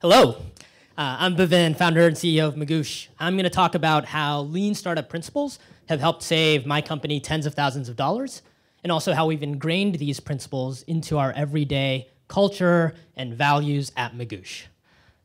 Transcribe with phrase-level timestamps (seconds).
[0.00, 0.36] Hello,
[0.96, 3.08] uh, I'm Bhavin, founder and CEO of Magoosh.
[3.18, 5.58] I'm going to talk about how lean startup principles
[5.88, 8.42] have helped save my company tens of thousands of dollars,
[8.84, 14.66] and also how we've ingrained these principles into our everyday culture and values at Magoosh.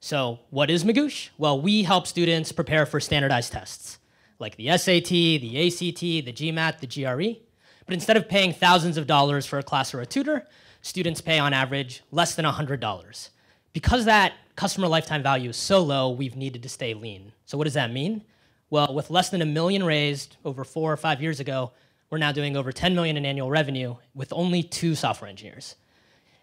[0.00, 1.28] So, what is Magoosh?
[1.36, 3.98] Well, we help students prepare for standardized tests
[4.38, 7.42] like the SAT, the ACT, the GMAT, the GRE.
[7.84, 10.46] But instead of paying thousands of dollars for a class or a tutor,
[10.80, 13.28] students pay on average less than $100.
[13.74, 17.32] Because that customer lifetime value is so low, we've needed to stay lean.
[17.46, 18.22] So what does that mean?
[18.70, 21.72] Well, with less than a million raised over four or five years ago,
[22.10, 25.76] we're now doing over 10 million in annual revenue with only two software engineers.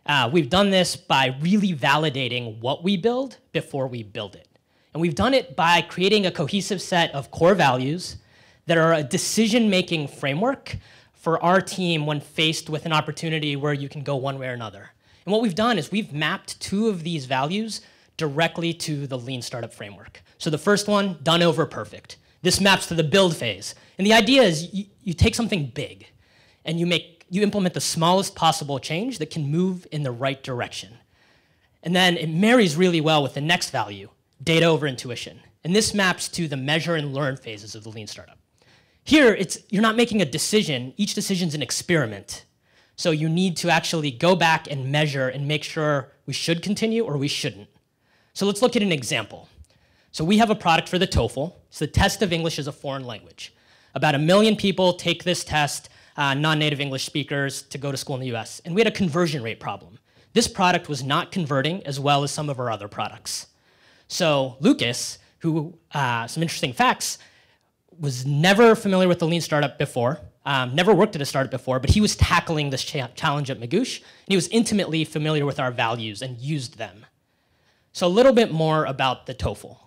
[0.06, 4.48] Uh, we've done this by really validating what we build before we build it.
[4.94, 8.18] And we've done it by creating a cohesive set of core values
[8.66, 10.78] that are a decision making framework
[11.14, 14.54] for our team when faced with an opportunity where you can go one way or
[14.54, 14.90] another.
[15.26, 17.82] And what we've done is we've mapped two of these values
[18.20, 20.22] directly to the lean startup framework.
[20.38, 22.18] So the first one, done over perfect.
[22.44, 23.74] This maps to the build phase.
[23.98, 26.06] And the idea is you, you take something big
[26.64, 30.42] and you make you implement the smallest possible change that can move in the right
[30.42, 30.98] direction.
[31.84, 34.10] And then it marries really well with the next value,
[34.44, 35.40] data over intuition.
[35.64, 38.40] And this maps to the measure and learn phases of the lean startup.
[39.04, 40.94] Here, it's, you're not making a decision.
[40.98, 42.46] Each decision is an experiment.
[42.96, 47.04] So you need to actually go back and measure and make sure we should continue
[47.06, 47.70] or we shouldn't.
[48.40, 49.50] So let's look at an example.
[50.14, 51.56] So we have a product for the TOEFL.
[51.68, 53.54] It's the test of English as a foreign language.
[53.96, 58.16] About a million people take this test, uh, non-native English speakers, to go to school
[58.16, 58.62] in the US.
[58.64, 60.00] And we had a conversion rate problem.
[60.32, 63.48] This product was not converting as well as some of our other products.
[64.08, 67.18] So Lucas, who, uh, some interesting facts,
[68.00, 71.78] was never familiar with the lean startup before, um, never worked at a startup before,
[71.82, 75.60] but he was tackling this cha challenge at Magoosh, and he was intimately familiar with
[75.60, 77.06] our values and used them.
[77.92, 79.78] So a little bit more about the TOEFL.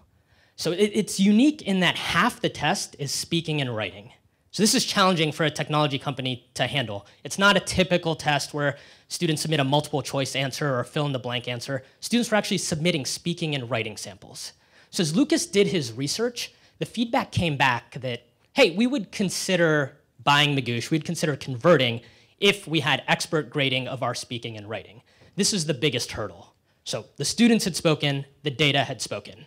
[0.56, 4.12] So it, it's unique in that half the test is speaking and writing.
[4.50, 7.06] So this is challenging for a technology company to handle.
[7.24, 8.76] It's not a typical test where
[9.08, 11.82] students submit a multiple choice answer or fill in the blank answer.
[12.00, 14.52] Students were actually submitting speaking and writing samples.
[14.90, 19.96] So as Lucas did his research, the feedback came back that, hey, we would consider
[20.22, 22.02] buying Magoosh, we'd consider converting
[22.38, 25.00] if we had expert grading of our speaking and writing.
[25.34, 26.51] This is the biggest hurdle.
[26.84, 29.46] So the students had spoken, the data had spoken.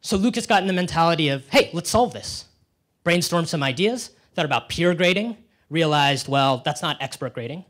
[0.00, 2.46] So Lucas got in the mentality of, hey, let's solve this.
[3.04, 5.36] Brainstormed some ideas, thought about peer grading,
[5.70, 7.64] realized, well, that's not expert grading.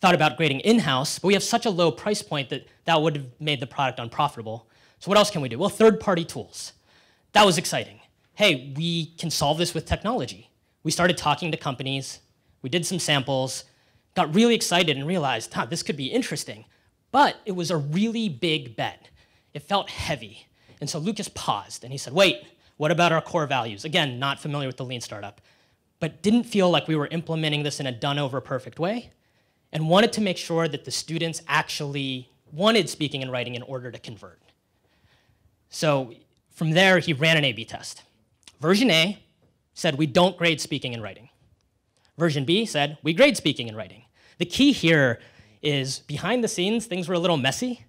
[0.00, 3.16] Thought about grading in-house, but we have such a low price point that that would
[3.16, 4.68] have made the product unprofitable.
[4.98, 5.58] So what else can we do?
[5.58, 6.72] Well, third-party tools.
[7.32, 8.00] That was exciting.
[8.34, 10.50] Hey, we can solve this with technology
[10.82, 12.20] we started talking to companies,
[12.60, 13.64] we did some samples,
[14.14, 16.64] got really excited and realized, huh, this could be interesting.
[17.12, 19.08] But it was a really big bet.
[19.54, 20.48] It felt heavy.
[20.80, 22.42] And so Lucas paused and he said, wait,
[22.78, 23.84] what about our core values?
[23.84, 25.40] Again, not familiar with the lean startup,
[26.00, 29.12] but didn't feel like we were implementing this in a done over perfect way
[29.70, 33.90] and wanted to make sure that the students actually wanted speaking and writing in order
[33.90, 34.40] to convert.
[35.70, 36.12] So
[36.50, 38.02] from there, he ran an A B test.
[38.60, 39.22] Version A
[39.74, 41.28] said we don't grade speaking and writing.
[42.18, 44.04] Version B said we grade speaking and writing.
[44.38, 45.20] The key here
[45.62, 47.84] is behind the scenes, things were a little messy,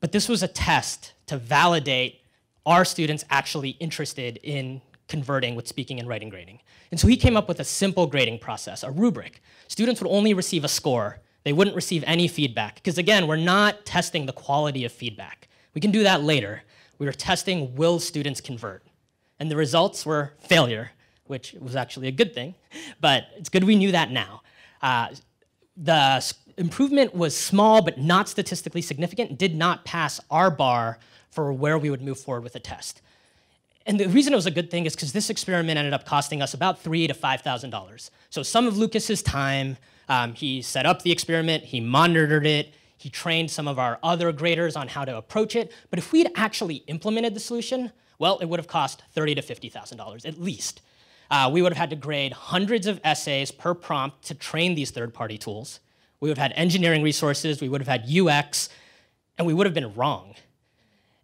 [0.00, 2.20] but this was a test to validate
[2.64, 6.60] are students actually interested in converting with speaking and writing grading.
[6.90, 9.42] And so he came up with a simple grading process, a rubric.
[9.68, 11.20] Students would only receive a score.
[11.44, 12.76] They wouldn't receive any feedback.
[12.76, 15.48] Because again, we're not testing the quality of feedback.
[15.74, 16.62] We can do that later.
[16.98, 18.84] We were testing will students convert?
[19.40, 20.92] And the results were failure
[21.32, 22.54] which was actually a good thing,
[23.00, 24.42] but it's good we knew that now.
[24.80, 25.08] Uh,
[25.76, 26.20] the
[26.56, 30.98] improvement was small but not statistically significant, did not pass our bar
[31.30, 33.00] for where we would move forward with the test.
[33.86, 36.40] And the reason it was a good thing is because this experiment ended up costing
[36.40, 38.10] us about three to five thousand dollars.
[38.30, 39.76] So some of Lucas's time,
[40.08, 44.30] um, he set up the experiment, he monitored it, he trained some of our other
[44.30, 45.72] graders on how to approach it.
[45.90, 47.90] But if we'd actually implemented the solution,
[48.20, 50.80] well, it would have cost thirty to fifty thousand dollars at least.
[51.28, 54.90] Uh, we would have had to grade hundreds of essays per prompt to train these
[54.90, 55.80] third-party tools.
[56.22, 58.68] We would have had engineering resources, we would have had UX,
[59.36, 60.36] and we would have been wrong.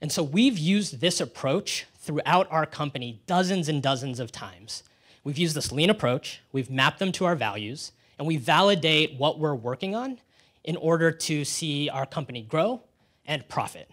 [0.00, 4.82] And so we've used this approach throughout our company dozens and dozens of times.
[5.22, 9.38] We've used this lean approach, we've mapped them to our values, and we validate what
[9.38, 10.18] we're working on
[10.64, 12.82] in order to see our company grow
[13.24, 13.88] and profit.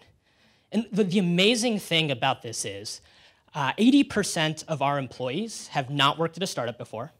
[0.72, 3.00] And the, the amazing thing about this is
[3.54, 7.12] 80% uh, of our employees have not worked at a startup before.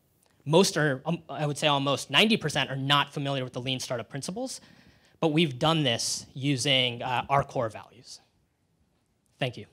[0.46, 4.08] Most are, um, I would say almost 90% are not familiar with the lean startup
[4.08, 4.60] principles,
[5.20, 8.20] but we've done this using uh, our core values.
[9.38, 9.66] Thank you.